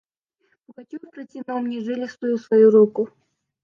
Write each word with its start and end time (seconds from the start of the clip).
Пугачев 0.65 1.01
протянул 1.13 1.59
мне 1.61 1.79
жилистую 1.81 2.39
свою 2.39 2.71
руку. 2.71 3.09